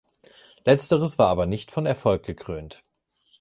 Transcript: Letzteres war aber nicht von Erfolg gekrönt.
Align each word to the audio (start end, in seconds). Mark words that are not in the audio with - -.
Letzteres 0.65 1.19
war 1.19 1.27
aber 1.27 1.45
nicht 1.45 1.69
von 1.69 1.85
Erfolg 1.85 2.23
gekrönt. 2.25 2.83